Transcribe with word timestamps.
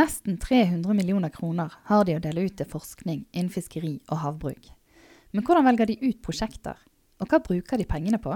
Nesten 0.00 0.38
300 0.38 0.94
millioner 0.94 1.28
kroner 1.28 1.72
har 1.84 2.04
de 2.08 2.14
å 2.16 2.20
dele 2.24 2.46
ut 2.46 2.54
til 2.56 2.68
forskning 2.70 3.24
innen 3.36 3.50
fiskeri 3.52 3.98
og 4.06 4.22
havbruk. 4.22 4.70
Men 5.34 5.44
hvordan 5.44 5.66
velger 5.66 5.90
de 5.90 5.96
ut 6.06 6.22
prosjekter, 6.24 6.78
og 7.20 7.28
hva 7.28 7.40
bruker 7.44 7.76
de 7.76 7.84
pengene 7.90 8.20
på? 8.22 8.32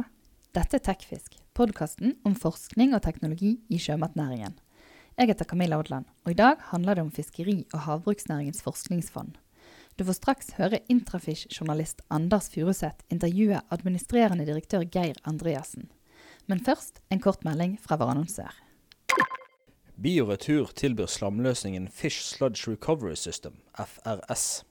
Dette 0.52 0.76
er 0.76 0.82
Tekfisk, 0.84 1.38
podkasten 1.56 2.18
om 2.28 2.34
forskning 2.36 2.92
og 2.92 3.00
teknologi 3.06 3.54
i 3.72 3.78
sjømatnæringen. 3.80 4.58
Jeg 5.16 5.30
heter 5.30 5.48
Camilla 5.48 5.78
Odland, 5.80 6.10
og 6.26 6.34
i 6.34 6.38
dag 6.42 6.60
handler 6.72 6.98
det 6.98 7.06
om 7.06 7.14
fiskeri- 7.14 7.64
og 7.70 7.86
havbruksnæringens 7.86 8.60
forskningsfond. 8.66 9.38
Du 9.96 10.04
får 10.04 10.18
straks 10.18 10.52
høre 10.58 10.82
Intrafish-journalist 10.92 12.04
Anders 12.10 12.50
Furuseth 12.52 13.08
intervjue 13.14 13.62
administrerende 13.72 14.44
direktør 14.44 14.84
Geir 14.84 15.16
Andreassen. 15.24 15.88
Men 16.44 16.60
først 16.60 17.00
en 17.08 17.24
kort 17.24 17.46
melding 17.46 17.78
fra 17.80 17.96
vår 17.96 18.18
annonsør. 18.18 18.52
Bioretur 19.94 20.72
tilbyr 20.74 21.06
slamløsningen 21.06 21.84
Fish 21.88 22.18
Sludge 22.26 22.66
Recovery 22.66 23.14
System, 23.14 23.60
FRS. 23.78 24.64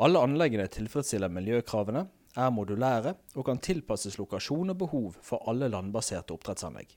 Alle 0.00 0.22
anleggene 0.24 0.64
tilfredsstiller 0.72 1.28
miljøkravene, 1.28 2.06
er 2.36 2.52
modulære 2.52 3.12
og 3.36 3.44
kan 3.48 3.60
tilpasses 3.60 4.16
lokasjon 4.16 4.72
og 4.72 4.78
behov 4.80 5.20
for 5.24 5.44
alle 5.48 5.68
landbaserte 5.72 6.32
oppdrettsanlegg. 6.32 6.88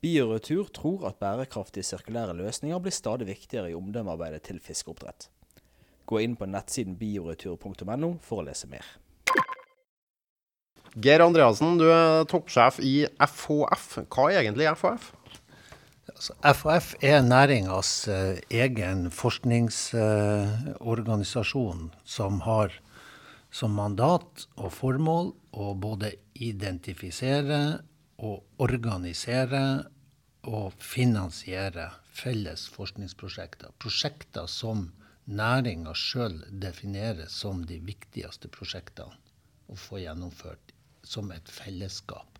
Bioretur 0.00 0.72
tror 0.72 1.06
at 1.10 1.20
bærekraftige 1.20 1.84
sirkulære 1.84 2.36
løsninger 2.40 2.80
blir 2.80 2.96
stadig 2.96 3.28
viktigere 3.28 3.70
i 3.70 3.76
omdømmearbeidet 3.76 4.42
til 4.48 4.60
fiskeoppdrett. 4.60 5.28
Gå 6.08 6.24
inn 6.24 6.40
på 6.40 6.48
nettsiden 6.48 6.96
bioretur.no 6.96 8.14
for 8.24 8.40
å 8.40 8.48
lese 8.48 8.68
mer. 8.72 8.84
Geir 10.96 11.24
Andreassen, 11.24 11.76
du 11.80 11.90
er 11.92 12.24
toppsjef 12.28 12.80
i 12.80 13.02
FHF. 13.20 14.06
Hva 14.08 14.32
er 14.32 14.40
egentlig 14.40 14.72
FHF? 14.72 15.12
Altså, 16.22 16.38
FHF 16.54 16.94
er 17.02 17.18
næringas 17.26 18.06
eh, 18.08 18.38
egen 18.54 19.10
forskningsorganisasjon 19.10 21.90
eh, 21.90 21.96
som 22.04 22.40
har 22.46 22.70
som 23.50 23.70
mandat 23.74 24.46
og 24.54 24.70
formål 24.70 25.34
å 25.50 25.74
både 25.74 26.14
identifisere 26.38 27.82
og 28.22 28.46
organisere 28.62 29.90
og 30.46 30.70
finansiere 30.78 31.90
felles 32.06 32.70
forskningsprosjekter. 32.70 33.74
Prosjekter 33.82 34.46
som 34.46 34.94
næringa 35.26 35.90
sjøl 35.98 36.46
definerer 36.62 37.26
som 37.26 37.66
de 37.66 37.82
viktigste 37.82 38.46
prosjektene 38.46 39.18
å 39.66 39.74
få 39.74 40.06
gjennomført 40.06 40.70
som 41.02 41.34
et 41.34 41.50
fellesskap. 41.50 42.31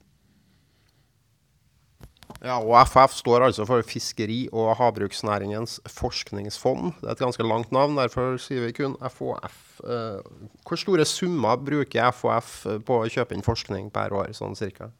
Ja, 2.42 2.56
og 2.58 2.74
FF 2.88 3.14
står 3.20 3.44
altså 3.46 3.64
for 3.68 3.84
Fiskeri- 3.86 4.48
og 4.50 4.74
havbruksnæringens 4.80 5.78
forskningsfond. 5.86 6.92
Det 7.00 7.08
er 7.08 7.14
et 7.14 7.22
ganske 7.22 7.46
langt 7.46 7.72
navn, 7.72 7.96
derfor 7.98 8.36
sier 8.42 8.66
vi 8.66 8.72
kun 8.74 8.96
FHF. 8.98 9.58
Eh, 9.84 10.20
hvor 10.66 10.80
store 10.80 11.04
summer 11.06 11.56
bruker 11.56 12.10
FHF 12.10 12.82
på 12.86 12.98
å 12.98 13.10
kjøpe 13.10 13.34
inn 13.36 13.46
forskning 13.46 13.92
per 13.94 14.14
år, 14.16 14.32
sånn 14.34 14.58
cirka? 14.58 14.90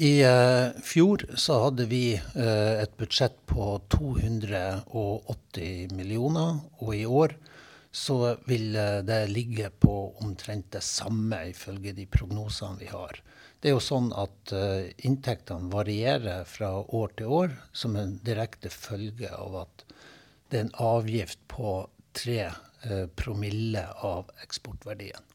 I 0.00 0.22
uh, 0.22 0.70
fjor 0.86 1.26
så 1.36 1.64
hadde 1.66 1.84
vi 1.90 2.14
uh, 2.14 2.80
et 2.80 2.92
budsjett 2.96 3.34
på 3.50 3.80
280 3.90 5.90
millioner, 5.96 6.60
og 6.78 6.94
i 6.94 7.04
år 7.04 7.34
så 7.90 8.36
vil 8.46 8.76
uh, 8.78 9.02
det 9.04 9.28
ligge 9.34 9.70
på 9.82 10.14
omtrent 10.22 10.70
det 10.76 10.82
samme 10.86 11.48
ifølge 11.50 11.92
de 11.98 12.06
prognosene 12.06 12.78
vi 12.80 12.86
har. 12.92 13.18
Det 13.60 13.68
er 13.68 13.74
jo 13.76 13.82
sånn 13.84 14.08
at 14.16 14.54
inntektene 15.04 15.68
varierer 15.68 16.46
fra 16.48 16.70
år 16.80 17.12
til 17.18 17.34
år 17.36 17.56
som 17.76 17.98
en 18.00 18.14
direkte 18.24 18.72
følge 18.72 19.28
av 19.36 19.58
at 19.66 19.84
det 20.48 20.62
er 20.62 20.64
en 20.64 20.78
avgift 20.80 21.42
på 21.52 21.74
tre 22.16 22.46
promille 23.20 23.84
av 24.00 24.32
eksportverdien. 24.40 25.28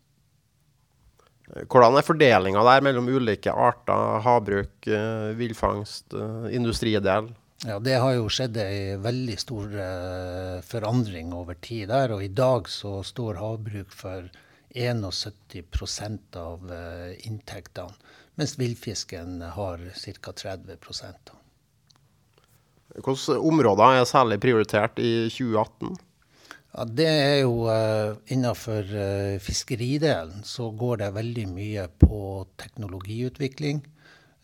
Hvordan 1.45 1.99
er 1.99 2.05
fordelinga 2.05 2.61
der 2.65 2.83
mellom 2.85 3.09
ulike 3.11 3.53
arter, 3.53 4.21
havbruk, 4.25 4.87
eh, 4.87 5.33
villfangst, 5.37 6.13
eh, 6.13 6.55
industridel? 6.55 7.29
Ja, 7.65 7.79
Det 7.79 7.99
har 7.99 8.13
jo 8.13 8.27
skjedd 8.29 8.57
ei 8.57 8.97
veldig 8.97 9.39
stor 9.39 10.61
forandring 10.61 11.33
over 11.33 11.55
tid 11.55 11.87
der. 11.89 12.11
Og 12.11 12.23
i 12.23 12.27
dag 12.27 12.67
så 12.67 13.03
står 13.03 13.37
havbruk 13.37 13.91
for 13.91 14.29
71% 14.75 16.37
av 16.39 16.67
uh, 16.71 17.13
inntektene, 17.27 17.95
mens 18.35 18.57
villfisken 18.59 19.41
har 19.55 19.81
ca. 20.19 20.31
30% 20.31 21.35
Hvilke 22.95 23.37
områder 23.39 23.99
er 23.99 24.07
særlig 24.07 24.37
prioritert 24.43 24.99
i 24.99 25.27
2018? 25.31 25.95
Ja, 26.75 26.85
Det 26.85 27.07
er 27.07 27.37
jo 27.43 27.67
uh, 27.71 28.15
Innenfor 28.27 28.83
uh, 28.83 29.39
fiskeridelen 29.39 30.43
så 30.43 30.69
går 30.71 31.03
det 31.03 31.13
veldig 31.15 31.45
mye 31.55 31.87
på 31.99 32.45
teknologiutvikling. 32.59 33.81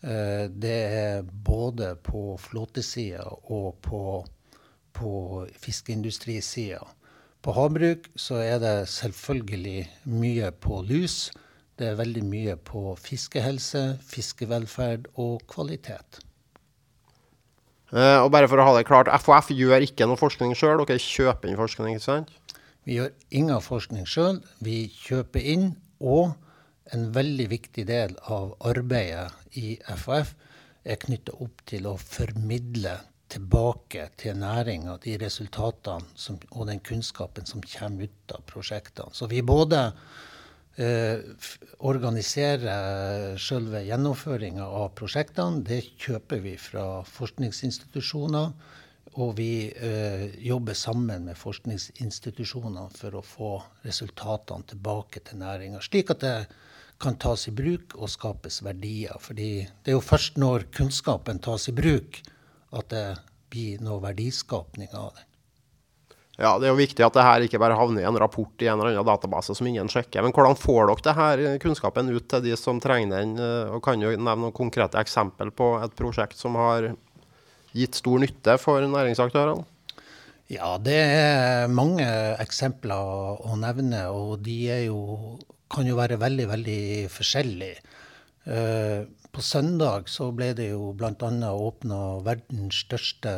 Uh, 0.02 0.48
det 0.48 0.78
er 0.96 1.22
både 1.22 1.94
på 2.02 2.38
flåtesida 2.40 3.28
og 3.28 3.76
på, 3.84 4.24
på 4.96 5.12
fiskeindustrisida. 5.60 6.82
På 7.42 7.54
havbruk 7.56 8.06
så 8.14 8.38
er 8.38 8.60
det 8.62 8.76
selvfølgelig 8.92 9.88
mye 10.06 10.50
på 10.62 10.82
lus. 10.86 11.32
Det 11.78 11.88
er 11.90 11.98
veldig 11.98 12.22
mye 12.22 12.54
på 12.54 12.92
fiskehelse, 13.00 13.96
fiskevelferd 14.06 15.08
og 15.18 15.42
kvalitet. 15.50 16.20
Uh, 17.92 18.22
og 18.22 18.30
bare 18.32 18.48
for 18.48 18.62
å 18.62 18.68
ha 18.68 18.76
det 18.76 18.86
klart, 18.88 19.10
FHF 19.10 19.50
gjør 19.52 19.84
ikke 19.84 20.06
noe 20.08 20.20
forskning 20.20 20.54
sjøl, 20.56 20.84
dere 20.86 21.02
kjøper 21.02 21.50
inn 21.50 21.58
forskning? 21.58 21.98
ikke 21.98 22.06
sant? 22.06 22.30
Vi 22.86 22.96
gjør 23.00 23.10
ingen 23.34 23.60
forskning 23.62 24.06
sjøl. 24.08 24.38
Vi 24.64 24.86
kjøper 24.94 25.42
inn, 25.42 25.74
og 26.00 26.32
en 26.94 27.10
veldig 27.14 27.48
viktig 27.50 27.84
del 27.90 28.14
av 28.30 28.54
arbeidet 28.70 29.28
i 29.58 29.76
FHF 29.82 30.32
er 30.82 31.02
knytta 31.02 31.34
opp 31.42 31.62
til 31.68 31.90
å 31.90 31.98
formidle 32.00 32.96
tilbake 33.32 34.08
til 34.20 34.36
næringa 34.40 34.98
de 35.04 35.16
resultatene 35.22 36.04
som, 36.18 36.38
og 36.52 36.68
den 36.68 36.82
kunnskapen 36.84 37.48
som 37.48 37.64
kommer 37.64 38.08
ut 38.08 38.34
av 38.36 38.44
prosjektene. 38.48 39.14
Så 39.16 39.28
vi 39.30 39.42
både 39.42 39.80
eh, 40.76 41.24
organiserer 41.78 43.38
selve 43.40 43.84
gjennomføringa 43.88 44.66
av 44.66 44.92
prosjektene. 44.98 45.64
Det 45.66 45.82
kjøper 45.96 46.44
vi 46.44 46.56
fra 46.60 46.86
forskningsinstitusjoner. 47.08 48.52
Og 49.20 49.34
vi 49.36 49.68
eh, 49.68 50.28
jobber 50.40 50.76
sammen 50.78 51.26
med 51.28 51.36
forskningsinstitusjonene 51.36 52.86
for 52.96 53.18
å 53.18 53.24
få 53.26 53.54
resultatene 53.84 54.64
tilbake 54.70 55.20
til 55.26 55.42
næringa. 55.42 55.82
Slik 55.84 56.14
at 56.14 56.22
det 56.24 56.36
kan 57.02 57.18
tas 57.20 57.48
i 57.50 57.52
bruk 57.52 57.96
og 57.98 58.08
skapes 58.08 58.62
verdier. 58.64 59.18
Fordi 59.20 59.66
det 59.66 59.92
er 59.92 59.98
jo 59.98 60.04
først 60.04 60.38
når 60.40 60.68
kunnskapen 60.72 61.42
tas 61.44 61.68
i 61.68 61.76
bruk 61.76 62.22
at 62.72 62.88
det 62.92 63.06
blir 63.52 63.82
noe 63.84 64.00
verdiskapning 64.02 64.90
av 64.96 65.12
det. 65.16 65.28
Ja, 66.40 66.56
Det 66.58 66.66
er 66.66 66.72
jo 66.72 66.80
viktig 66.80 67.04
at 67.04 67.14
det 67.14 67.24
her 67.26 67.44
ikke 67.44 67.60
bare 67.60 67.76
havner 67.76 68.02
i 68.02 68.08
en 68.08 68.18
rapport 68.18 68.64
i 68.64 68.68
en 68.70 68.80
eller 68.80 68.96
annen 68.96 69.06
database 69.06 69.54
som 69.54 69.66
ingen 69.68 69.90
sjekker. 69.92 70.24
Men 70.24 70.32
hvordan 70.32 70.56
får 70.56 70.88
dere 70.88 71.04
det 71.04 71.16
her 71.18 71.42
kunnskapen 71.62 72.08
ut 72.08 72.26
til 72.32 72.44
de 72.46 72.56
som 72.56 72.80
trenger 72.80 73.18
den? 73.18 73.36
Eh, 73.36 73.74
og 73.76 73.82
Kan 73.84 74.00
jo 74.00 74.14
nevne 74.16 74.48
noen 74.48 74.56
konkrete 74.56 74.98
eksempel 74.98 75.52
på 75.52 75.74
et 75.84 75.94
prosjekt 75.98 76.40
som 76.40 76.56
har 76.56 76.94
gitt 77.76 78.00
stor 78.00 78.18
nytte 78.22 78.56
for 78.60 78.80
næringsaktørene? 78.80 79.68
Ja, 80.52 80.74
det 80.82 80.98
er 80.98 81.70
mange 81.72 82.04
eksempler 82.42 83.40
å 83.40 83.54
nevne, 83.56 84.02
og 84.12 84.42
de 84.44 84.58
jo, 84.88 85.38
kan 85.72 85.86
jo 85.88 85.96
være 85.96 86.18
veldig, 86.20 86.48
veldig 86.50 86.82
forskjellige. 87.12 87.78
På 89.32 89.40
søndag 89.40 90.10
så 90.12 90.26
ble 90.36 90.50
det 90.52 90.66
jo 90.74 90.90
bl.a. 90.92 91.28
åpna 91.56 91.98
verdens 92.26 92.82
største 92.84 93.30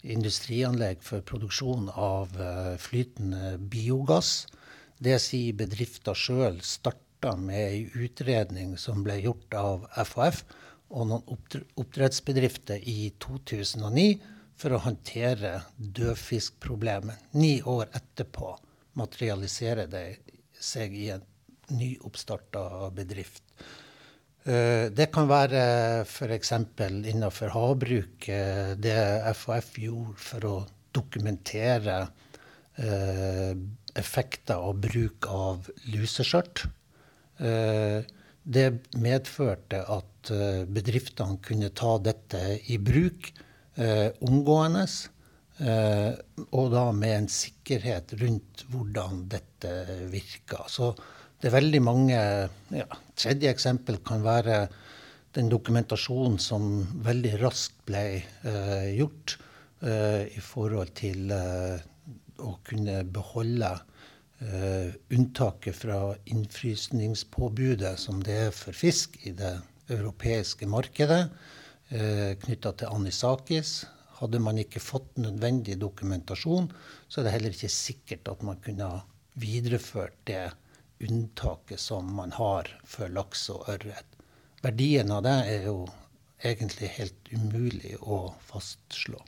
industrianlegg 0.00 1.02
for 1.04 1.20
produksjon 1.28 1.90
av 1.92 2.32
eh, 2.40 2.78
flytende 2.80 3.58
biogass. 3.74 4.46
Det 4.96 5.18
sier 5.20 5.58
bedrifter 5.60 6.16
sjøl 6.16 6.56
starta 6.64 7.34
med 7.36 7.60
ei 7.66 7.82
utredning 8.06 8.78
som 8.80 9.04
ble 9.04 9.18
gjort 9.20 9.58
av 9.60 9.84
FHF 10.06 10.40
og 10.88 11.10
noen 11.10 11.68
oppdrettsbedrifter 11.76 12.80
i 12.80 13.12
2009 13.20 14.08
for 14.56 14.72
å 14.72 14.82
håndtere 14.86 15.52
dødfiskproblemet. 15.76 17.28
Ni 17.36 17.58
år 17.60 17.92
etterpå 17.92 18.56
materialiserer 18.96 19.92
det 19.92 20.06
seg 20.56 20.96
i 20.96 21.10
en 21.12 21.28
nyoppstarta 21.76 22.88
bedrift. 22.96 23.44
Eh, 24.42 24.88
det 24.90 25.06
kan 25.14 25.28
være 25.30 26.02
f.eks. 26.02 26.52
innenfor 26.82 27.52
havbruk, 27.54 28.26
eh, 28.28 28.74
det 28.74 28.96
FHF 29.38 29.76
gjorde 29.84 30.18
for 30.18 30.46
å 30.48 30.56
dokumentere 30.92 32.00
eh, 32.82 33.54
effekter 33.94 34.58
av 34.58 34.80
bruk 34.82 35.28
av 35.30 35.70
luseskjørt. 35.92 36.66
Det 38.42 38.66
medførte 39.02 39.80
at 39.90 40.30
bedriftene 40.70 41.40
kunne 41.42 41.70
ta 41.74 41.96
dette 41.98 42.40
i 42.70 42.76
bruk 42.78 43.28
omgående. 44.22 44.84
Og 45.58 46.70
da 46.72 46.84
med 46.96 47.16
en 47.16 47.28
sikkerhet 47.32 48.14
rundt 48.22 48.64
hvordan 48.70 49.24
dette 49.32 49.74
virka. 50.12 50.62
Så 50.70 50.92
det 51.42 51.50
er 51.50 51.56
veldig 51.56 51.82
mange 51.82 52.18
ja, 52.70 52.86
Tredje 53.18 53.50
eksempel 53.50 53.98
kan 54.06 54.22
være 54.22 54.66
den 55.34 55.48
dokumentasjonen 55.50 56.38
som 56.42 56.84
veldig 57.02 57.32
raskt 57.40 57.80
ble 57.88 58.04
eh, 58.20 58.90
gjort 58.94 59.38
eh, 59.82 60.28
i 60.30 60.42
forhold 60.44 60.92
til 60.98 61.32
eh, 61.34 61.82
å 62.42 62.52
kunne 62.66 63.00
beholde 63.10 63.72
eh, 64.44 64.94
unntaket 65.16 65.80
fra 65.80 65.98
innfrysningspåbudet 66.30 67.94
som 67.98 68.22
det 68.22 68.38
er 68.46 68.54
for 68.54 68.76
fisk 68.76 69.18
i 69.26 69.34
det 69.36 69.54
europeiske 69.92 70.68
markedet, 70.70 71.24
eh, 71.90 72.32
knytta 72.44 72.76
til 72.78 72.94
anisakis. 72.94 73.80
Hadde 74.22 74.38
man 74.42 74.60
ikke 74.62 74.82
fått 74.84 75.16
nødvendig 75.18 75.80
dokumentasjon, 75.82 76.70
så 77.08 77.20
er 77.20 77.26
det 77.26 77.36
heller 77.38 77.56
ikke 77.56 77.72
sikkert 77.72 78.30
at 78.30 78.44
man 78.46 78.60
kunne 78.62 78.90
ha 78.92 79.00
videreført 79.42 80.20
det 80.28 80.44
unntaket 81.08 81.80
som 81.80 82.08
man 82.16 82.34
har 82.36 82.70
for 82.84 83.12
laks 83.12 83.48
og 83.54 83.68
ørret. 83.72 84.08
Verdien 84.62 85.10
av 85.10 85.24
det 85.26 85.36
er 85.50 85.68
jo 85.70 85.84
egentlig 86.42 86.90
helt 86.98 87.32
umulig 87.34 87.96
å 88.00 88.24
fastslå. 88.46 89.20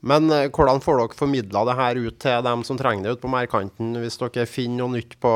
Men 0.00 0.30
eh, 0.32 0.46
hvordan 0.48 0.80
får 0.80 0.96
dere 0.96 1.18
formidla 1.18 1.64
det 1.68 1.76
her 1.76 1.98
ut 2.00 2.16
til 2.22 2.44
dem 2.46 2.62
som 2.64 2.78
trenger 2.80 3.04
det 3.04 3.16
ute 3.16 3.24
på 3.26 3.32
merdkanten? 3.34 3.92
Hvis 4.00 4.16
dere 4.22 4.46
finner 4.48 4.80
noe 4.84 4.96
nytt 4.96 5.18
på 5.20 5.32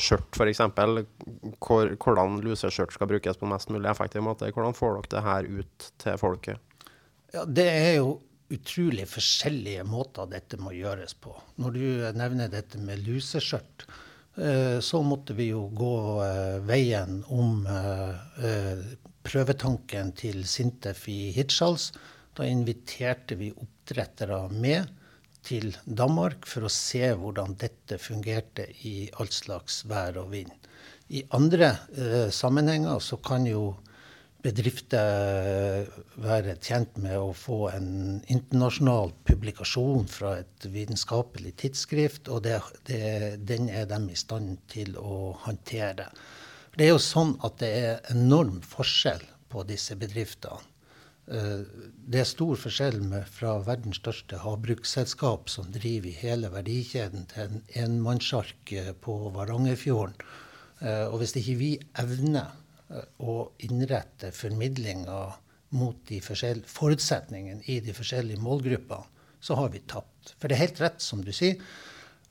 skjørt 0.00 0.38
f.eks., 0.38 0.62
hvor, 1.62 1.92
hvordan 2.02 2.40
luseskjørt 2.42 2.96
skal 2.96 3.10
brukes 3.12 3.38
på 3.38 3.50
mest 3.50 3.70
mulig 3.70 3.90
effektiv 3.92 4.26
måte, 4.26 4.50
hvordan 4.50 4.74
får 4.76 4.98
dere 4.98 5.12
det 5.14 5.24
her 5.28 5.50
ut 5.60 5.88
til 6.02 6.18
folket? 6.18 6.88
Ja, 7.32 7.46
Det 7.46 7.68
er 7.70 7.94
jo 8.00 8.16
utrolig 8.52 9.06
forskjellige 9.08 9.84
måter 9.88 10.26
dette 10.28 10.58
må 10.60 10.74
gjøres 10.76 11.14
på. 11.14 11.32
Når 11.62 11.78
du 11.78 11.84
nevner 12.18 12.50
dette 12.52 12.80
med 12.82 13.06
luseskjørt, 13.06 13.86
så 14.80 15.02
måtte 15.04 15.34
vi 15.36 15.50
jo 15.50 15.66
gå 15.76 15.94
eh, 16.24 16.58
veien 16.64 17.18
om 17.28 17.66
eh, 17.68 18.78
prøvetanken 19.22 20.14
til 20.16 20.42
Sintef 20.48 21.04
i 21.12 21.30
Hirtshals. 21.36 21.90
Da 22.32 22.46
inviterte 22.48 23.36
vi 23.36 23.50
oppdrettere 23.52 24.46
med 24.54 24.88
til 25.44 25.74
Danmark 25.84 26.46
for 26.48 26.66
å 26.66 26.72
se 26.72 27.12
hvordan 27.18 27.56
dette 27.60 27.98
fungerte 28.00 28.68
i 28.88 29.10
all 29.20 29.30
slags 29.34 29.82
vær 29.90 30.20
og 30.22 30.30
vind. 30.34 30.52
I 31.12 31.24
andre 31.36 31.74
eh, 31.92 32.28
sammenhenger 32.32 33.02
så 33.04 33.18
kan 33.20 33.46
jo 33.46 33.74
bedrifter 34.42 35.86
være 36.20 36.56
tjent 36.62 36.96
med 37.02 37.14
å 37.18 37.30
få 37.36 37.68
en 37.70 37.92
internasjonal 38.26 39.12
publikasjon 39.28 40.08
fra 40.10 40.34
et 40.40 40.66
vitenskapelig 40.66 41.54
tidsskrift, 41.62 42.28
og 42.28 42.42
det, 42.46 42.58
det, 42.88 43.02
den 43.38 43.70
er 43.70 43.86
de 43.90 44.00
i 44.10 44.18
stand 44.18 44.58
til 44.72 44.96
å 44.98 45.36
håndtere. 45.44 46.10
Det 46.74 46.86
er 46.86 46.94
jo 46.94 47.02
sånn 47.02 47.36
at 47.46 47.58
det 47.62 47.72
er 47.84 48.12
enorm 48.14 48.60
forskjell 48.66 49.24
på 49.52 49.64
disse 49.68 49.96
bedriftene. 50.00 50.64
Eh, 51.30 51.60
det 52.10 52.22
er 52.22 52.28
stor 52.28 52.56
forskjell 52.58 52.98
fra 53.30 53.58
verdens 53.62 54.00
største 54.02 54.40
havbruksselskap, 54.42 55.52
som 55.52 55.70
driver 55.74 56.10
i 56.10 56.16
hele 56.18 56.50
verdikjeden, 56.50 57.28
til 57.30 57.46
en 57.46 57.62
enmannsark 57.84 58.74
på 59.04 59.18
Varangerfjorden. 59.36 60.18
Eh, 60.82 61.06
og 61.06 61.20
hvis 61.22 61.36
ikke 61.38 61.58
vi 61.60 61.70
evner 62.02 62.50
å 63.22 63.36
innrette 63.66 64.32
formidlinga 64.36 65.22
mot 65.78 65.98
de 66.08 66.20
forutsetningene 66.20 67.64
i 67.72 67.78
de 67.84 67.94
forskjellige 67.96 68.42
målgruppene, 68.42 69.08
så 69.42 69.56
har 69.58 69.72
vi 69.72 69.80
tapt. 69.90 70.34
For 70.38 70.46
det 70.46 70.56
er 70.56 70.66
helt 70.66 70.80
rett 70.84 71.02
som 71.02 71.22
du 71.24 71.32
sier. 71.34 71.58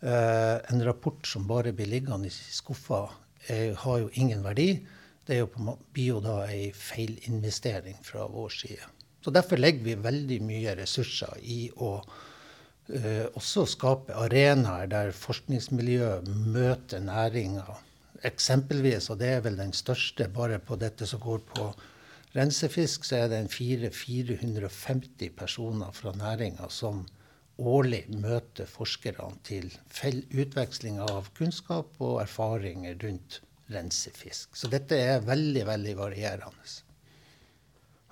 Uh, 0.02 0.62
en 0.72 0.82
rapport 0.86 1.20
som 1.28 1.44
bare 1.50 1.74
blir 1.76 1.90
liggende 1.92 2.30
i 2.30 2.32
skuffa, 2.32 3.04
er, 3.50 3.74
har 3.82 4.00
jo 4.00 4.10
ingen 4.22 4.46
verdi. 4.46 4.70
Det 5.28 5.42
jo 5.42 5.50
på, 5.52 5.76
blir 5.94 6.16
jo 6.16 6.22
da 6.24 6.38
ei 6.48 6.72
feilinvestering 6.78 8.00
fra 8.06 8.26
vår 8.32 8.56
side. 8.62 8.90
Så 9.22 9.34
Derfor 9.34 9.60
legger 9.60 9.84
vi 9.86 10.00
veldig 10.02 10.40
mye 10.48 10.76
ressurser 10.80 11.42
i 11.44 11.66
å 11.78 11.98
også 13.38 13.64
skape 13.70 14.16
arenaer 14.20 14.90
der 14.92 15.14
forskningsmiljø 15.16 16.08
møter 16.52 17.00
næringa 17.00 17.78
eksempelvis, 18.28 19.10
og 19.10 19.20
det 19.22 19.30
er 19.36 19.42
vel 19.46 19.58
den 19.60 19.74
største 19.74 20.28
bare 20.34 20.60
på 20.60 20.78
dette 20.80 21.08
som 21.10 21.22
går 21.24 21.42
på 21.54 21.72
rensefisk, 22.36 23.06
så 23.08 23.24
er 23.24 23.32
det 23.32 23.42
450 23.52 25.34
personer 25.38 25.92
fra 25.96 26.14
næringa 26.16 26.70
som 26.70 27.06
årlig 27.62 28.06
møter 28.18 28.70
forskerne 28.70 29.36
til 29.46 29.72
utveksling 30.32 31.02
av 31.04 31.30
kunnskap 31.38 32.00
og 32.00 32.22
erfaringer 32.24 32.98
rundt 33.04 33.42
rensefisk. 33.72 34.56
Så 34.56 34.70
dette 34.72 34.98
er 34.98 35.26
veldig, 35.26 35.66
veldig 35.68 35.98
varierende. 36.00 36.72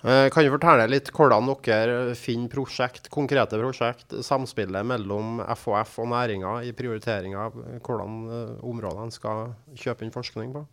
Eh, 0.00 0.30
kan 0.32 0.46
du 0.46 0.48
fortelle 0.54 0.86
litt 0.88 1.10
hvordan 1.12 1.50
dere 1.60 2.14
finner 2.16 2.48
prosjekt, 2.48 3.10
konkrete 3.12 3.58
prosjekt, 3.60 4.14
samspillet 4.24 4.86
mellom 4.88 5.42
FHF 5.44 5.98
og 6.00 6.08
næringa 6.14 6.54
i 6.64 6.72
prioritering 6.76 7.36
av 7.36 7.58
hvordan 7.84 8.20
eh, 8.32 8.54
områdene 8.64 9.12
skal 9.12 9.50
kjøpe 9.76 10.06
inn 10.06 10.14
forskning 10.14 10.54
på? 10.56 10.64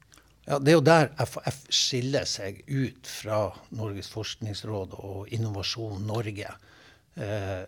Ja, 0.48 0.60
Det 0.60 0.72
er 0.72 0.78
jo 0.78 0.86
der 0.88 1.10
FHF 1.20 1.58
skiller 1.76 2.30
seg 2.30 2.62
ut 2.72 3.10
fra 3.12 3.42
Norges 3.76 4.08
forskningsråd 4.14 4.96
og 4.96 5.34
Innovasjon 5.36 6.08
Norge. 6.08 6.54
Eh, 7.20 7.66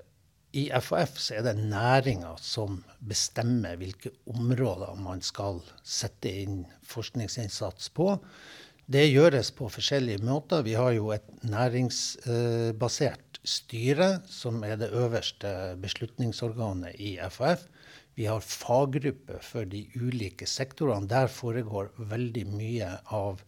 I 0.56 0.64
FHF 0.80 1.20
så 1.20 1.42
er 1.42 1.44
det 1.50 1.58
næringa 1.60 2.38
som 2.40 2.80
bestemmer 3.04 3.76
hvilke 3.76 4.14
områder 4.32 4.96
man 4.96 5.20
skal 5.20 5.60
sette 5.84 6.32
inn 6.46 6.64
forskningsinnsats 6.88 7.92
på. 8.00 8.14
Det 8.90 9.04
gjøres 9.06 9.52
på 9.54 9.68
forskjellige 9.70 10.24
måter. 10.26 10.64
Vi 10.66 10.72
har 10.74 10.96
jo 10.96 11.12
et 11.14 11.28
næringsbasert 11.46 13.38
styre, 13.46 14.08
som 14.26 14.64
er 14.66 14.80
det 14.82 14.90
øverste 14.98 15.52
beslutningsorganet 15.78 16.96
i 16.98 17.12
FHF. 17.22 17.68
Vi 18.18 18.26
har 18.26 18.42
faggrupper 18.42 19.46
for 19.46 19.70
de 19.70 19.84
ulike 19.94 20.50
sektorene. 20.50 21.06
Der 21.06 21.30
foregår 21.30 21.92
veldig 22.16 22.48
mye 22.50 22.90
av 23.14 23.44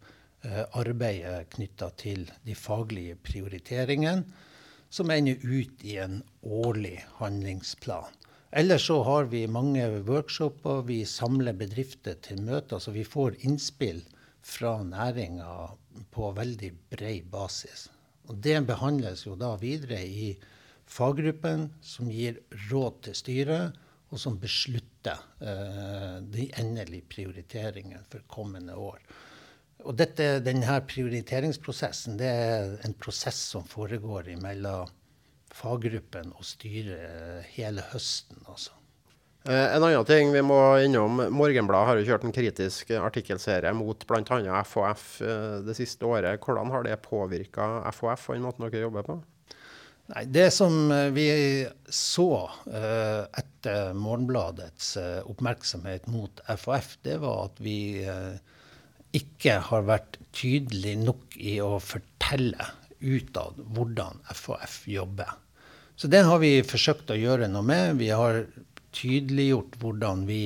eh, 0.45 0.61
arbeidet 0.77 1.49
knytta 1.57 1.89
til 1.97 2.29
de 2.45 2.53
faglige 2.53 3.17
prioriteringene, 3.25 4.21
som 4.93 5.09
ender 5.09 5.41
ut 5.41 5.81
i 5.81 5.97
en 6.05 6.21
årlig 6.45 6.99
handlingsplan. 7.17 8.13
Ellers 8.53 8.85
så 8.91 9.01
har 9.09 9.33
vi 9.33 9.47
mange 9.49 9.89
workshoper, 10.05 10.85
vi 10.85 11.01
samler 11.01 11.57
bedrifter 11.57 12.13
til 12.21 12.45
møter, 12.45 12.77
så 12.77 12.93
vi 12.93 13.03
får 13.07 13.41
innspill 13.41 14.05
fra 14.41 14.77
næringa 14.83 15.51
på 16.13 16.31
veldig 16.37 16.71
bred 16.93 17.29
basis. 17.31 17.89
Og 18.29 18.37
det 18.43 18.59
behandles 18.67 19.25
jo 19.25 19.35
da 19.39 19.55
videre 19.61 20.01
i 20.05 20.33
faggruppen, 20.91 21.69
som 21.81 22.09
gir 22.11 22.41
råd 22.69 23.01
til 23.07 23.17
styret, 23.17 23.79
og 24.11 24.19
som 24.19 24.39
beslutter 24.39 25.19
eh, 25.39 26.17
de 26.33 26.49
endelige 26.59 27.07
prioriteringene 27.13 28.03
for 28.11 28.25
kommende 28.31 28.75
år. 28.75 28.99
Og 29.87 29.95
dette, 29.97 30.41
denne 30.45 30.75
prioriteringsprosessen 30.85 32.19
det 32.19 32.27
er 32.29 32.75
en 32.85 32.97
prosess 33.01 33.39
som 33.53 33.65
foregår 33.65 34.33
mellom 34.43 34.91
faggruppen 35.51 36.35
og 36.35 36.45
styret 36.47 37.47
hele 37.55 37.83
høsten. 37.91 38.43
altså. 38.47 38.80
Eh, 39.43 39.75
en 39.75 39.83
annen 39.83 40.05
ting 40.05 40.29
vi 40.35 40.41
må 40.45 40.59
innom. 40.85 41.17
Morgenbladet 41.33 41.87
har 41.89 41.97
jo 41.99 42.05
kjørt 42.11 42.25
en 42.27 42.35
kritisk 42.35 42.91
artikkelserie 42.93 43.73
mot 43.73 44.05
bl.a. 44.05 44.61
FHF 44.61 45.05
eh, 45.25 45.55
det 45.65 45.77
siste 45.79 46.05
året. 46.05 46.41
Hvordan 46.45 46.69
har 46.73 46.85
det 46.85 46.99
påvirka 47.07 47.81
FHF 47.89 48.29
og 48.29 48.37
den 48.37 48.45
måten 48.45 48.67
dere 48.67 48.85
jobber 48.85 49.07
på? 49.07 49.17
Nei, 50.11 50.25
Det 50.29 50.47
som 50.53 50.77
eh, 50.93 51.09
vi 51.15 51.27
så 51.89 52.29
etter 52.69 53.97
Morgenbladets 53.97 54.93
oppmerksomhet 55.25 56.05
mot 56.11 56.43
FHF, 56.45 56.97
det 57.07 57.17
var 57.23 57.47
at 57.49 57.61
vi 57.63 57.79
ikke 59.17 59.57
har 59.71 59.87
vært 59.87 60.19
tydelige 60.37 61.01
nok 61.01 61.35
i 61.35 61.57
å 61.63 61.79
fortelle 61.83 62.69
utad 63.01 63.57
hvordan 63.73 64.21
FHF 64.29 64.83
jobber. 64.91 65.33
Så 65.97 66.09
det 66.09 66.23
har 66.25 66.39
vi 66.41 66.61
forsøkt 66.65 67.11
å 67.13 67.17
gjøre 67.17 67.49
noe 67.51 67.65
med. 67.65 67.99
Vi 67.99 68.07
har 68.09 68.45
tydeliggjort 68.95 69.79
hvordan 69.81 70.27
vi 70.29 70.43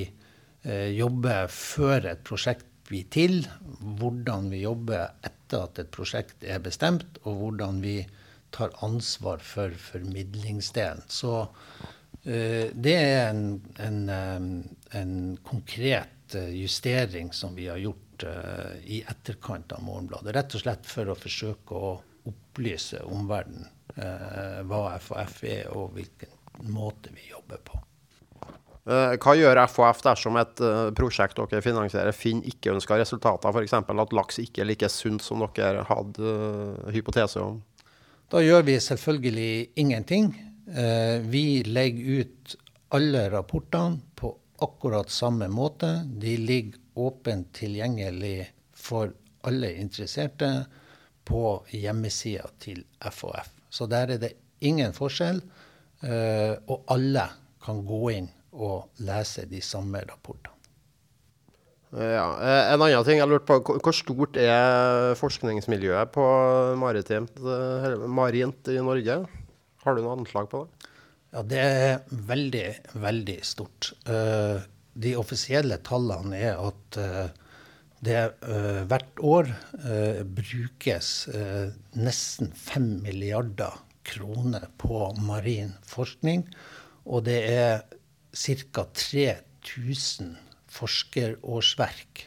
eh, 0.63 0.91
jobber 0.95 1.49
før 1.51 2.11
et 2.11 2.23
prosjekt 2.27 2.67
blir 2.85 3.07
til, 3.13 3.41
hvordan 3.99 4.51
vi 4.51 4.61
jobber 4.63 5.15
etter 5.25 5.65
at 5.65 5.81
et 5.81 5.91
prosjekt 5.93 6.45
er 6.45 6.61
bestemt, 6.63 7.19
og 7.25 7.41
hvordan 7.41 7.81
vi 7.83 7.99
tar 8.55 8.73
ansvar 8.85 9.41
for 9.43 9.73
formidlingsdelen. 9.89 11.03
Så 11.07 11.33
eh, 12.23 12.71
det 12.71 12.95
er 12.95 13.29
en, 13.31 13.45
en, 13.81 14.01
eh, 14.09 14.99
en, 15.01 15.15
konkret 15.43 16.35
eh, 16.35 16.53
justering 16.55 17.33
som 17.33 17.55
vi 17.57 17.67
har 17.71 17.81
gjort 17.81 18.27
eh, 18.29 18.77
i 18.97 19.01
etterkant 19.03 19.75
av 19.75 19.83
Morgenbladet. 19.85 20.35
Rett 20.37 20.57
og 20.57 20.65
slett 20.65 20.89
for 20.89 21.11
å 21.11 21.17
forsøke 21.19 21.81
å 21.81 21.95
opplyse 22.25 23.03
omverdenen 23.05 23.71
hva 23.95 24.97
FHF 24.99 25.35
er 25.47 25.69
og 25.71 25.93
hvilken 25.95 26.33
måte 26.73 27.13
vi 27.15 27.29
jobber 27.29 27.61
på. 27.63 27.77
Eh, 28.85 29.15
hva 29.17 29.33
gjør 29.33 29.57
FHF 29.65 30.03
dersom 30.05 30.35
et 30.37 30.61
uh, 30.61 30.91
prosjekt 30.93 31.39
dere 31.39 31.63
finansierer 31.65 32.13
finner 32.13 32.45
ikke 32.51 32.75
ønska 32.75 32.99
resultater, 32.99 33.49
f.eks. 33.49 33.73
at 33.73 34.13
laks 34.13 34.37
ikke 34.43 34.61
er 34.61 34.69
like 34.69 34.89
sunt 34.93 35.25
som 35.25 35.41
dere 35.57 35.81
hadde 35.89 36.21
uh, 36.21 36.91
hypotese 36.93 37.41
om? 37.41 37.63
Da 38.29 38.43
gjør 38.45 38.61
vi 38.65 38.75
selvfølgelig 38.81 39.49
ingenting. 39.77 40.31
Vi 41.29 41.61
legger 41.69 42.23
ut 42.23 42.55
alle 42.97 43.19
rapportene 43.29 43.99
på 44.17 44.31
akkurat 44.65 45.13
samme 45.13 45.45
måte. 45.53 45.91
De 46.09 46.33
ligger 46.41 46.79
åpent 46.97 47.51
tilgjengelig 47.53 48.47
for 48.73 49.13
alle 49.45 49.69
interesserte 49.77 50.49
på 51.29 51.43
hjemmesida 51.69 52.49
til 52.65 52.81
FHF. 52.97 53.53
Så 53.69 53.85
der 53.93 54.15
er 54.15 54.23
det 54.25 54.33
ingen 54.65 54.97
forskjell, 54.97 55.43
og 56.01 56.89
alle 56.97 57.27
kan 57.61 57.85
gå 57.85 58.01
inn 58.17 58.33
og 58.55 59.03
lese 59.03 59.45
de 59.49 59.61
samme 59.63 60.01
rapportene. 60.07 60.53
Ja, 61.95 62.25
eh, 62.41 62.73
En 62.73 62.81
annen 62.81 63.05
ting 63.07 63.21
jeg 63.21 63.29
lurte 63.29 63.47
på, 63.47 63.79
Hvor 63.79 63.95
stort 63.95 64.35
er 64.41 65.15
forskningsmiljøet 65.15 66.11
på 66.11 66.25
maritimt, 66.81 67.39
marint 68.09 68.67
i 68.67 68.81
Norge? 68.83 69.21
Har 69.85 69.95
du 69.95 70.01
noe 70.01 70.17
anslag 70.17 70.49
på 70.51 70.65
det? 70.65 70.89
Ja, 71.31 71.41
Det 71.43 71.61
er 71.61 72.03
veldig, 72.09 72.67
veldig 72.95 73.39
stort. 73.43 73.93
De 74.95 75.15
offisielle 75.15 75.77
tallene 75.83 76.35
er 76.35 76.59
at 76.59 76.99
det 78.05 78.21
hvert 78.87 79.19
år 79.19 79.51
brukes 80.23 81.27
nesten 81.95 82.51
5 82.55 83.01
milliarder 83.03 83.75
kroner 84.05 84.69
på 84.77 85.11
marin 85.19 85.73
forskning. 85.85 86.45
Og 87.05 87.25
det 87.27 87.39
er 87.51 87.83
ca. 88.35 88.85
3000 88.93 90.35
forskerårsverk 90.75 92.25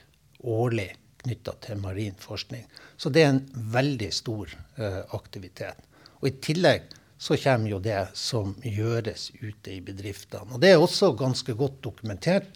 årlig 0.49 0.93
knytta 1.23 1.55
til 1.65 1.81
marin 1.83 2.17
forskning. 2.19 2.65
Så 2.97 3.11
det 3.13 3.25
er 3.25 3.35
en 3.35 3.45
veldig 3.75 4.11
stor 4.15 4.53
eh, 4.79 5.03
aktivitet. 5.17 5.85
Og 6.21 6.31
I 6.31 6.37
tillegg 6.43 6.89
så 7.19 7.37
kommer 7.43 7.73
jo 7.73 7.81
det 7.83 8.01
som 8.19 8.55
gjøres 8.63 9.33
ute 9.43 9.75
i 9.75 9.81
bedriftene. 9.85 10.55
Og 10.55 10.63
Det 10.63 10.73
er 10.73 10.79
også 10.79 11.13
ganske 11.19 11.55
godt 11.59 11.81
dokumentert 11.83 12.47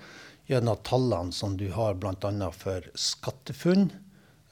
gjennom 0.51 0.79
tallene 0.87 1.35
som 1.35 1.57
du 1.59 1.69
har 1.75 1.99
bl.a. 1.99 2.51
for 2.55 2.87
SkatteFUNN. 2.95 3.91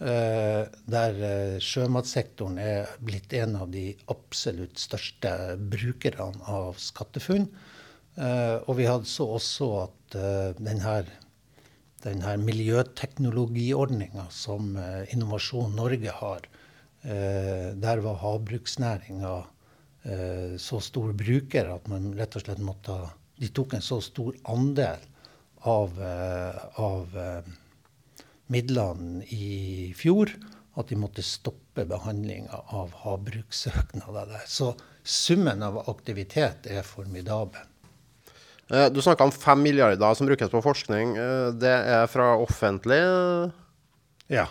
Uh, 0.00 0.64
der 0.88 1.19
uh, 1.21 1.57
sjømatsektoren 1.61 2.57
er 2.57 2.88
blitt 3.04 3.35
en 3.37 3.59
av 3.61 3.69
de 3.69 3.90
absolutt 4.09 4.80
største 4.80 5.59
brukerne 5.61 6.40
av 6.49 6.78
SkatteFUNN. 6.80 7.45
Uh, 8.19 8.59
og 8.67 8.76
vi 8.81 8.88
hadde 8.88 9.09
så 9.09 9.26
også 9.37 9.69
at 9.85 10.17
denne, 10.59 10.97
denne 12.05 12.33
miljøteknologiordninga 12.43 14.26
som 14.35 14.75
uh, 14.76 15.05
Innovasjon 15.14 15.76
Norge 15.79 16.17
har, 16.23 16.49
der 17.00 18.00
var 18.05 18.19
havbruksnæringa 18.21 19.31
så 20.61 20.81
stor 20.85 21.14
bruker 21.17 21.71
at 21.73 21.87
man 21.88 22.11
rett 22.19 22.37
og 22.37 22.43
slett 22.45 22.61
måtte 22.61 22.93
De 23.40 23.49
tok 23.57 23.73
en 23.73 23.85
så 23.85 24.02
stor 24.05 24.37
andel 24.52 25.00
av, 25.64 25.97
av 25.97 27.17
midlene 28.52 29.25
i 29.33 29.95
fjor 29.97 30.35
at 30.79 30.93
de 30.93 30.99
måtte 31.00 31.25
stoppe 31.25 31.85
behandlinga 31.88 32.62
av 32.76 32.93
havbrukssøknader 33.02 34.31
der. 34.35 34.47
Så 34.47 34.73
summen 35.02 35.64
av 35.67 35.81
aktivitet 35.90 36.69
er 36.71 36.87
formidabel. 36.87 37.70
Eh, 38.71 38.87
du 38.93 39.03
snakka 39.03 39.27
om 39.27 39.33
fem 39.35 39.62
milliarder 39.62 40.15
som 40.15 40.29
brukes 40.31 40.50
på 40.50 40.62
forskning. 40.62 41.17
Eh, 41.19 41.49
det 41.59 41.75
er 41.75 42.07
fra 42.11 42.37
offentlig? 42.39 43.00
Ja. 44.31 44.47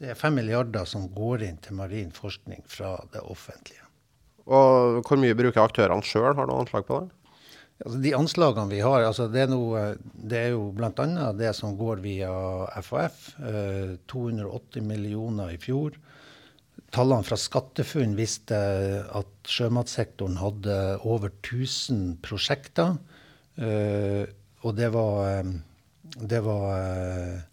Det 0.00 0.10
er 0.10 0.18
fem 0.18 0.34
milliarder 0.34 0.88
som 0.88 1.06
går 1.14 1.44
inn 1.46 1.60
til 1.62 1.78
marin 1.78 2.10
forskning 2.10 2.64
fra 2.66 2.96
det 3.14 3.22
offentlige. 3.22 3.86
Og 4.50 5.04
hvor 5.06 5.20
mye 5.20 5.36
bruker 5.38 5.62
aktørene 5.62 6.02
sjøl, 6.02 6.34
har 6.34 6.48
du 6.48 6.54
anslag 6.56 6.86
på 6.88 7.04
det? 7.04 7.14
Altså, 7.80 7.98
de 8.02 8.12
anslagene 8.16 8.68
vi 8.68 8.80
har, 8.84 9.04
altså 9.06 9.28
det, 9.30 9.44
er 9.44 9.52
noe, 9.52 9.84
det 10.02 10.40
er 10.40 10.50
jo 10.52 10.66
bl.a. 10.76 11.30
det 11.36 11.52
som 11.56 11.78
går 11.78 12.02
via 12.04 12.32
FHF. 12.82 13.20
Eh, 13.38 13.94
280 14.10 14.84
millioner 14.84 15.54
i 15.54 15.60
fjor. 15.60 15.94
Tallene 16.90 17.24
fra 17.24 17.38
SkatteFUNN 17.38 18.18
viste 18.18 18.58
at 19.06 19.48
sjømatsektoren 19.48 20.40
hadde 20.42 20.76
over 21.06 21.30
1000 21.30 22.18
prosjekter. 22.26 22.98
Uh, 23.58 24.24
og 24.62 24.76
det 24.76 24.90
var, 24.94 25.46
det 26.20 26.40
var 26.44 26.66
uh, 26.76 27.50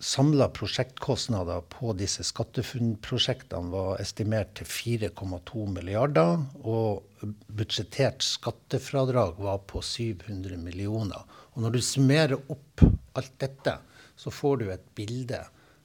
Samla 0.00 0.46
prosjektkostnader 0.48 1.60
på 1.68 1.90
disse 1.92 2.24
SkatteFUNN-prosjektene 2.24 3.68
var 3.68 3.98
estimert 4.00 4.54
til 4.56 4.64
4,2 4.64 5.66
milliarder. 5.74 6.40
Og 6.64 7.26
budsjettert 7.52 8.24
skattefradrag 8.24 9.36
var 9.44 9.60
på 9.68 9.82
700 9.84 10.56
millioner. 10.56 11.20
Og 11.52 11.66
når 11.66 11.76
du 11.76 11.80
summerer 11.84 12.38
opp 12.40 12.86
alt 13.20 13.36
dette, 13.44 13.76
så 14.16 14.32
får 14.32 14.62
du 14.62 14.66
et 14.72 14.88
bilde 14.96 15.42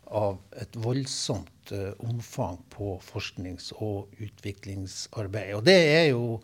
av 0.07 0.39
et 0.63 0.79
voldsomt 0.79 1.75
uh, 1.75 1.91
omfang 2.07 2.61
på 2.71 2.95
forsknings- 3.03 3.73
og 3.81 4.15
utviklingsarbeid. 4.15 5.57
Og 5.57 5.67
det 5.67 5.79
er 5.91 6.07
jo 6.13 6.39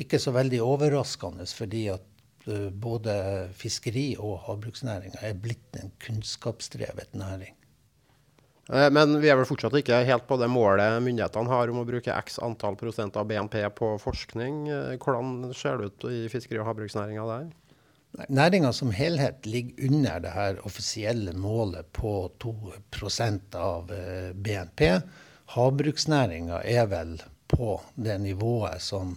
ikke 0.00 0.18
så 0.18 0.34
veldig 0.34 0.62
overraskende, 0.64 1.46
fordi 1.46 1.86
at 1.94 2.48
uh, 2.48 2.70
både 2.70 3.14
fiskeri 3.56 4.14
og 4.18 4.40
havbruksnæringa 4.48 5.22
er 5.22 5.36
blitt 5.38 5.78
en 5.80 5.92
kunnskapsdrevet 6.02 7.14
næring. 7.18 7.54
Eh, 8.72 8.90
men 8.92 9.18
vi 9.20 9.28
er 9.28 9.36
vel 9.36 9.48
fortsatt 9.48 9.76
ikke 9.76 10.04
helt 10.08 10.24
på 10.28 10.38
det 10.40 10.48
målet 10.48 11.02
myndighetene 11.04 11.52
har 11.52 11.72
om 11.72 11.82
å 11.82 11.88
bruke 11.88 12.14
x 12.24 12.38
antall 12.44 12.78
prosent 12.80 13.16
av 13.20 13.28
BNP 13.28 13.58
på 13.76 13.94
forskning. 14.00 14.64
Eh, 14.72 14.94
hvordan 14.96 15.52
ser 15.56 15.80
det 15.80 15.90
ut 15.90 16.08
i 16.08 16.24
fiskeri- 16.32 16.62
og 16.62 16.70
havbruksnæringa 16.70 17.26
der? 17.28 17.52
Næringa 18.30 18.70
som 18.72 18.92
helhet 18.94 19.46
ligger 19.46 19.88
under 19.88 20.20
det 20.22 20.32
her 20.36 20.58
offisielle 20.64 21.32
målet 21.34 21.88
på 21.92 22.30
2% 22.38 23.56
av 23.58 23.90
BNP. 24.38 24.84
Havbruksnæringa 25.56 26.60
er 26.62 26.86
vel 26.92 27.16
på 27.50 27.80
det 27.98 28.20
nivået 28.22 28.80
som 28.80 29.16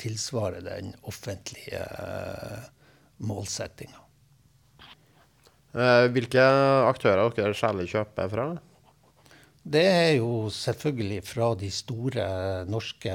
tilsvarer 0.00 0.64
den 0.64 0.94
offentlige 1.02 1.80
uh, 1.80 2.68
målsettinga. 3.18 4.00
Uh, 5.74 6.06
hvilke 6.14 6.44
aktører 6.86 7.34
dere 7.34 7.56
særlig 7.58 7.90
kjøper 7.90 8.30
fra? 8.30 8.46
Det 9.64 9.80
er 9.88 10.10
jo 10.18 10.50
selvfølgelig 10.52 11.22
fra 11.24 11.46
de 11.56 11.70
store 11.72 12.24
norske 12.68 13.12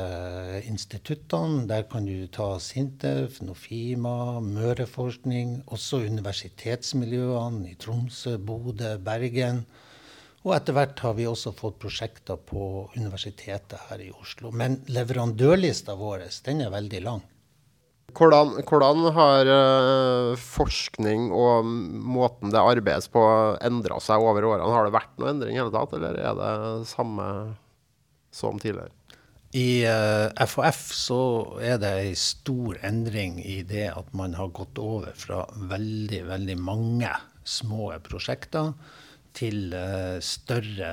instituttene. 0.66 1.68
Der 1.70 1.84
kan 1.86 2.08
du 2.10 2.25
ta 2.25 2.48
Sintef, 2.58 3.38
Nofima, 3.46 4.39
Møreforskning, 4.42 5.60
også 5.68 6.01
universitetsmiljøene 6.10 7.70
i 7.70 7.75
Tromsø, 7.78 8.39
Bodø, 8.42 8.96
Bergen. 8.98 9.62
Og 10.48 10.53
etter 10.55 10.75
hvert 10.75 11.01
har 11.03 11.17
vi 11.17 11.27
også 11.27 11.51
fått 11.55 11.81
prosjekter 11.81 12.39
på 12.39 12.88
universitetet 12.96 13.89
her 13.89 14.00
i 14.03 14.12
Oslo. 14.13 14.53
Men 14.55 14.79
leverandørlista 14.88 15.98
vår 16.00 16.24
den 16.46 16.63
er 16.63 16.72
veldig 16.72 17.01
lang. 17.03 17.25
Hvordan, 18.15 18.55
hvordan 18.65 19.10
har 19.13 19.50
uh, 19.51 20.38
forskning 20.39 21.27
og 21.36 21.67
måten 21.67 22.53
det 22.53 22.62
arbeides 22.62 23.10
på 23.12 23.22
endra 23.62 24.00
seg 24.01 24.24
over 24.24 24.48
årene? 24.48 24.72
Har 24.74 24.88
det 24.88 24.96
vært 24.96 25.19
noe 25.19 25.34
endring 25.34 25.58
i 25.58 25.62
hele 25.62 25.74
tatt, 25.75 25.93
eller 25.98 26.17
er 26.17 26.39
det 26.39 26.88
samme 26.89 27.27
som 28.34 28.58
tidligere? 28.62 28.96
I 29.58 29.81
uh, 29.81 30.29
eh, 30.29 30.46
FHF 30.46 30.81
så 30.93 31.22
er 31.65 31.79
det 31.81 31.93
ei 32.03 32.15
stor 32.17 32.77
endring 32.86 33.39
i 33.41 33.62
det 33.65 33.88
at 33.89 34.12
man 34.17 34.36
har 34.38 34.51
gått 34.53 34.77
over 34.81 35.13
fra 35.17 35.43
veldig, 35.72 36.22
veldig 36.29 36.58
mange 36.62 37.13
små 37.50 37.91
prosjekter 38.05 38.74
til 39.38 39.74
eh, 39.76 40.18
større 40.24 40.92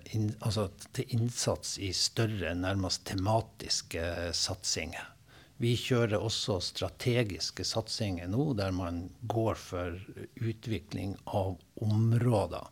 eh, 0.00 0.26
Altså 0.40 0.68
til 0.96 1.16
innsats 1.16 1.76
i 1.82 1.92
større, 1.96 2.54
nærmest 2.54 3.04
tematiske 3.10 4.32
satsinger. 4.36 5.06
Vi 5.60 5.74
kjører 5.76 6.16
også 6.16 6.56
strategiske 6.64 7.66
satsinger 7.68 8.30
nå, 8.32 8.52
der 8.56 8.72
man 8.72 9.08
går 9.28 9.58
for 9.60 9.98
utvikling 10.40 11.18
av 11.28 11.58
områder. 11.84 12.70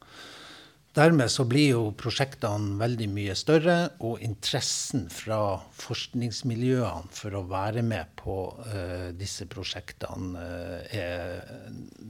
Dermed 0.96 1.30
så 1.30 1.44
blir 1.46 1.74
jo 1.76 1.82
prosjektene 1.94 2.78
veldig 2.80 3.06
mye 3.12 3.34
større, 3.38 3.76
og 4.02 4.22
interessen 4.24 5.04
fra 5.12 5.58
forskningsmiljøene 5.78 7.12
for 7.14 7.36
å 7.38 7.44
være 7.50 7.84
med 7.86 8.16
på 8.18 8.38
uh, 8.56 9.10
disse 9.14 9.46
prosjektene 9.52 10.40
uh, 10.40 10.80
er 10.88 11.44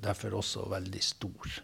derfor 0.06 0.38
også 0.38 0.68
veldig 0.70 1.02
stor. 1.04 1.58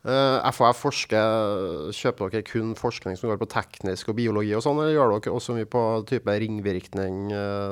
FHF 0.00 0.78
forsker, 0.80 1.90
kjøper 1.92 2.30
dere 2.32 2.46
kun 2.48 2.72
forskning 2.78 3.18
som 3.20 3.28
går 3.28 3.40
på 3.42 3.50
teknisk 3.52 4.08
og 4.08 4.16
biologi 4.16 4.54
og 4.56 4.64
sånn, 4.64 4.80
eller 4.80 4.94
gjør 4.94 5.12
dere 5.18 5.34
også 5.36 5.56
mye 5.58 5.68
på 5.68 5.82
type 6.08 6.36
ringvirkning, 6.40 7.18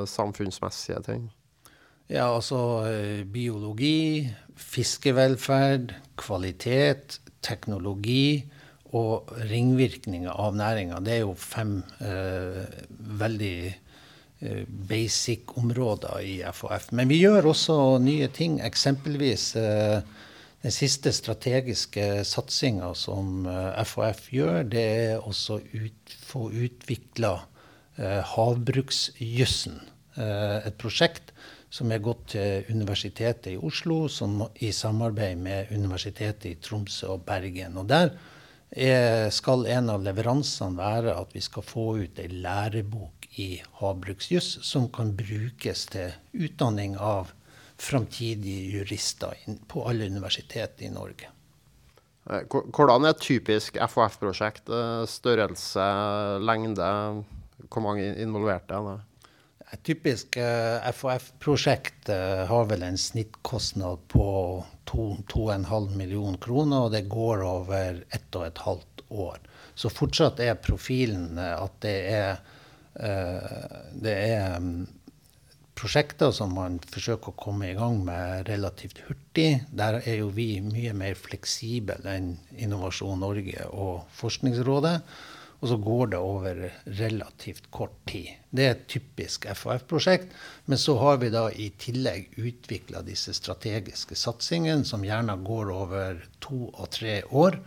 samfunnsmessige 0.04 1.00
ting? 1.06 1.24
Ja, 2.12 2.26
altså 2.28 2.58
biologi, 3.32 4.28
fiskevelferd, 4.60 5.94
kvalitet, 6.20 7.16
teknologi 7.44 8.44
og 8.96 9.28
ringvirkninger 9.50 10.32
av 10.32 10.56
næringa. 10.56 11.02
Det 11.04 11.18
er 11.18 11.26
jo 11.26 11.34
fem 11.36 11.82
eh, 12.00 12.62
veldig 13.20 13.56
eh, 13.68 14.62
basic 14.88 15.52
områder 15.60 16.22
i 16.24 16.38
FHF. 16.48 16.90
Men 16.96 17.10
vi 17.12 17.20
gjør 17.20 17.50
også 17.52 17.76
nye 18.02 18.30
ting. 18.32 18.58
Eksempelvis 18.64 19.50
eh, 19.60 20.00
den 20.62 20.74
siste 20.74 21.12
strategiske 21.14 22.24
satsinga 22.26 22.90
som 22.98 23.46
FHF 23.46 24.24
eh, 24.26 24.32
gjør, 24.38 24.64
det 24.66 24.82
er 24.82 25.20
også 25.22 25.60
ut, 25.62 26.16
få 26.26 26.48
utvikla 26.50 27.34
eh, 27.96 28.18
havbruksjussen. 28.34 29.78
Eh, 30.18 30.56
et 30.66 30.78
prosjekt 30.80 31.30
som 31.70 31.92
er 31.92 32.02
gått 32.02 32.32
til 32.32 32.66
Universitetet 32.72 33.52
i 33.52 33.60
Oslo 33.60 34.06
som 34.10 34.40
i 34.64 34.72
samarbeid 34.72 35.38
med 35.38 35.70
Universitetet 35.70 36.50
i 36.50 36.58
Tromsø 36.64 37.14
og 37.14 37.24
Bergen. 37.28 37.76
Og 37.78 37.86
Der 37.86 38.10
er, 38.72 39.30
skal 39.30 39.66
en 39.70 39.92
av 39.92 40.02
leveransene 40.02 40.80
være 40.80 41.14
at 41.20 41.34
vi 41.36 41.44
skal 41.44 41.62
få 41.62 41.86
ut 42.02 42.18
ei 42.18 42.28
lærebok 42.32 43.28
i 43.38 43.60
havbruksjuss 43.78 44.58
som 44.66 44.88
kan 44.90 45.14
brukes 45.16 45.86
til 45.92 46.16
utdanning 46.34 46.96
av 46.98 47.30
framtidige 47.78 48.78
jurister 48.78 49.34
på 49.68 49.88
alle 49.88 50.06
universiteter 50.06 50.84
i 50.84 50.90
Norge. 50.90 51.30
Eh, 52.30 52.44
hvordan 52.74 53.06
er 53.06 53.14
et 53.14 53.22
typisk 53.24 53.78
FHF-prosjekt? 53.80 54.68
Eh, 54.68 55.04
størrelse, 55.08 55.84
lengde? 56.44 56.88
Hvor 57.68 57.84
mange 57.84 58.10
involverte 58.20 58.74
er 58.74 58.88
det? 58.88 58.98
Et 59.72 59.82
typisk 59.84 60.38
FHF-prosjekt 60.38 62.08
eh, 62.12 62.44
har 62.48 62.68
vel 62.70 62.84
en 62.86 62.98
snittkostnad 62.98 64.04
på 64.08 64.28
2,5 64.88 65.90
millioner 65.96 66.38
kroner, 66.40 66.86
og 66.86 66.92
det 66.96 67.08
går 67.08 67.44
over 67.44 68.02
ett 68.08 68.36
og 68.36 68.46
et 68.46 68.62
halvt 68.64 69.04
år. 69.08 69.42
Så 69.78 69.92
fortsatt 69.92 70.40
er 70.40 70.56
profilen 70.58 71.38
at 71.38 71.76
det 71.84 71.98
er, 72.10 72.40
det 73.94 74.14
er 74.14 74.56
mm, 74.58 74.80
prosjekter 75.78 76.32
som 76.34 76.54
man 76.56 76.80
forsøker 76.90 77.32
å 77.32 77.38
komme 77.38 77.70
i 77.70 77.76
gang 77.78 78.00
med 78.06 78.48
relativt 78.50 79.00
hurtig. 79.06 79.62
Der 79.70 80.00
er 80.00 80.20
jo 80.20 80.30
vi 80.34 80.58
mye 80.64 80.94
mer 80.96 81.18
fleksible 81.18 81.98
enn 82.10 82.32
Innovasjon 82.58 83.20
Norge 83.22 83.66
og 83.70 84.08
Forskningsrådet. 84.18 84.96
Og 85.58 85.70
så 85.72 85.76
går 85.82 86.10
det 86.12 86.18
over 86.22 86.60
relativt 87.00 87.64
kort 87.74 87.96
tid. 88.06 88.30
Det 88.54 88.64
er 88.64 88.76
et 88.76 88.84
typisk 88.90 89.48
FHF-prosjekt. 89.50 90.30
Men 90.70 90.78
så 90.78 90.94
har 91.00 91.18
vi 91.18 91.32
da 91.34 91.48
i 91.50 91.72
tillegg 91.82 92.38
utvikla 92.38 93.02
disse 93.06 93.34
strategiske 93.34 94.18
satsingene, 94.18 94.86
som 94.86 95.02
gjerne 95.06 95.34
går 95.46 95.72
over 95.74 96.22
to 96.44 96.68
og 96.70 96.86
tre 96.94 97.20
år, 97.26 97.58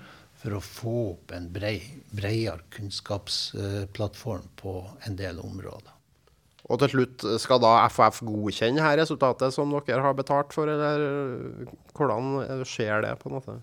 for 0.41 0.56
å 0.58 0.63
få 0.63 0.96
opp 1.12 1.36
en 1.36 1.51
bredere 1.53 2.63
kunnskapsplattform 2.74 4.48
på 4.63 4.77
en 5.06 5.20
del 5.20 5.44
områder. 5.44 5.90
Og 6.71 6.79
til 6.79 6.93
slutt, 6.93 7.25
skal 7.43 7.59
da 7.59 7.73
FHF 7.91 8.21
godkjenne 8.23 8.83
her 8.83 8.95
resultatet 9.01 9.51
som 9.51 9.73
dere 9.75 10.03
har 10.05 10.15
betalt 10.15 10.55
for, 10.55 10.71
eller 10.71 11.67
hvordan 11.97 12.63
skjer 12.67 13.03
det? 13.03 13.17
på 13.19 13.29
en 13.29 13.37
måte? 13.39 13.57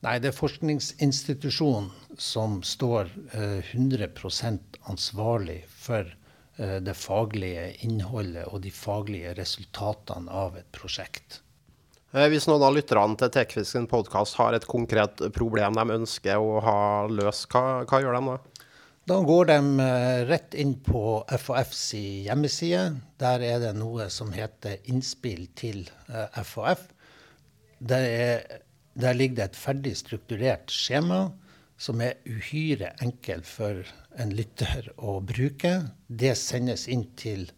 Nei, 0.00 0.14
det 0.16 0.30
er 0.30 0.36
forskningsinstitusjonen 0.36 1.90
som 2.16 2.62
står 2.64 3.10
100 3.36 4.06
eh, 4.08 4.56
ansvarlig 4.88 5.58
for 5.68 6.08
eh, 6.08 6.78
det 6.80 6.96
faglige 6.96 7.66
innholdet 7.84 8.46
og 8.48 8.62
de 8.64 8.72
faglige 8.72 9.34
resultatene 9.36 10.32
av 10.32 10.56
et 10.56 10.68
prosjekt. 10.72 11.42
Eh, 12.16 12.30
hvis 12.32 12.48
noen 12.48 12.64
av 12.64 12.74
lytterne 12.74 13.20
til 13.20 13.30
Tekfisken 13.34 13.90
podkast 13.90 14.40
har 14.40 14.56
et 14.56 14.64
konkret 14.66 15.20
problem 15.36 15.76
de 15.76 15.98
ønsker 16.00 16.40
å 16.40 16.62
ha 16.64 16.80
løst, 17.12 17.50
hva, 17.52 17.84
hva 17.84 18.00
gjør 18.00 18.16
de 18.16 18.24
da? 18.32 18.38
Da 19.08 19.16
går 19.24 19.46
de 19.48 19.80
eh, 19.80 20.22
rett 20.28 20.54
inn 20.54 20.74
på 20.84 21.24
FHFs 21.32 21.84
hjemmeside. 21.96 22.82
Der 23.20 23.40
er 23.40 23.60
det 23.62 23.72
noe 23.78 24.10
som 24.12 24.32
heter 24.32 24.76
'Innspill 24.84 25.46
til 25.56 25.88
FHF'. 26.36 26.90
Eh, 26.90 26.96
der, 27.80 28.04
er, 28.04 28.58
der 28.94 29.16
ligger 29.16 29.36
det 29.36 29.44
et 29.44 29.56
ferdig 29.56 29.96
strukturert 29.96 30.70
skjema 30.70 31.30
som 31.80 32.00
er 32.04 32.18
uhyre 32.28 32.92
enkelt 33.00 33.48
for 33.48 33.88
en 34.20 34.34
lytter 34.36 34.90
å 34.98 35.16
bruke. 35.24 35.72
Det 36.06 36.36
sendes 36.36 36.86
inn 36.88 37.06
til, 37.16 37.48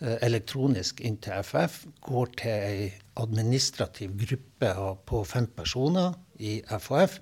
eh, 0.00 0.18
elektronisk 0.26 1.00
inn 1.00 1.20
til 1.22 1.38
FF, 1.38 1.86
går 2.02 2.26
til 2.36 2.50
ei 2.50 2.92
administrativ 3.16 4.16
gruppe 4.18 4.74
på 5.06 5.24
fem 5.24 5.46
personer 5.46 6.14
i 6.38 6.62
FHF. 6.66 7.20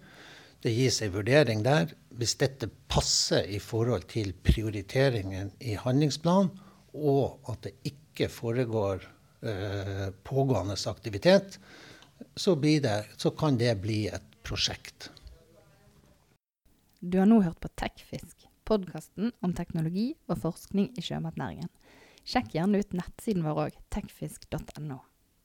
Det 0.62 0.72
gis 0.72 1.02
ei 1.02 1.08
vurdering 1.08 1.62
der 1.62 1.92
hvis 2.18 2.34
dette 2.40 2.66
passer 2.90 3.46
i 3.46 3.60
forhold 3.62 4.08
til 4.10 4.32
prioriteringen 4.44 5.52
i 5.62 5.76
handlingsplanen, 5.78 6.50
og 6.98 7.50
at 7.52 7.68
det 7.68 7.76
ikke 7.86 8.26
foregår 8.32 9.04
eh, 9.46 10.08
pågående 10.26 10.74
aktivitet, 10.90 11.60
så, 12.34 12.56
det, 12.58 12.96
så, 13.16 13.30
kan 13.30 13.58
det 13.58 13.76
bli 13.82 14.08
et 14.10 14.26
prosjekt. 14.42 15.12
Du 16.98 17.20
har 17.20 17.28
nå 17.30 17.38
hørt 17.44 17.60
på 17.62 17.70
Tekfisk, 17.78 18.48
podkasten 18.66 19.30
om 19.40 19.54
teknologi 19.54 20.10
og 20.26 20.40
forskning 20.42 20.90
i 20.98 21.04
sjømatnæringen. 21.04 21.70
Sjekk 22.28 22.50
gjerne 22.56 22.82
ut 22.82 22.98
nettsiden 22.98 23.46
vår 23.46 23.62
òg, 23.68 23.78
tekfisk.no. 23.94 24.98